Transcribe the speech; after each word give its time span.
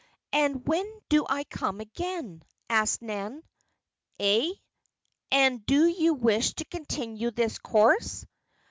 "And 0.33 0.67
when 0.67 0.83
do 1.09 1.27
I 1.29 1.43
come 1.43 1.79
again?" 1.79 2.41
asked 2.71 3.03
Nan. 3.03 3.43
"Eh? 4.19 4.49
And 5.31 5.63
do 5.63 5.85
you 5.87 6.15
wish 6.15 6.55
to 6.55 6.65
continue 6.65 7.29
this 7.29 7.59
course?" 7.59 8.25